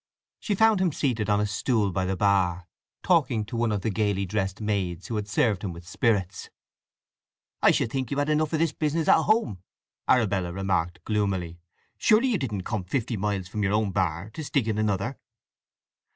She 0.39 0.55
found 0.55 0.81
him 0.81 0.91
seated 0.91 1.29
on 1.29 1.39
a 1.39 1.45
stool 1.45 1.91
by 1.91 2.05
the 2.05 2.17
bar, 2.17 2.65
talking 3.03 3.45
to 3.45 3.55
one 3.55 3.71
of 3.71 3.81
the 3.81 3.91
gaily 3.91 4.25
dressed 4.25 4.59
maids 4.59 5.05
who 5.05 5.15
had 5.15 5.27
served 5.27 5.63
him 5.63 5.73
with 5.73 5.87
spirits. 5.87 6.49
"I 7.61 7.69
should 7.69 7.91
think 7.91 8.09
you 8.09 8.17
had 8.17 8.27
enough 8.27 8.51
of 8.51 8.57
this 8.57 8.73
business 8.73 9.07
at 9.07 9.21
home!" 9.25 9.61
Arabella 10.07 10.53
remarked 10.53 11.03
gloomily. 11.03 11.59
"Surely 11.99 12.29
you 12.29 12.39
didn't 12.39 12.63
come 12.63 12.83
fifty 12.83 13.15
miles 13.15 13.47
from 13.47 13.61
your 13.61 13.73
own 13.73 13.91
bar 13.91 14.31
to 14.31 14.43
stick 14.43 14.67
in 14.67 14.79
another? 14.79 15.19